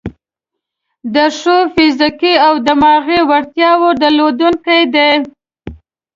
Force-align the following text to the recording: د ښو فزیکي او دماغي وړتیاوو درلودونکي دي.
د 1.13 1.17
ښو 1.37 1.57
فزیکي 1.73 2.33
او 2.47 2.53
دماغي 2.67 3.19
وړتیاوو 3.29 3.89
درلودونکي 4.01 4.79
دي. 4.95 5.11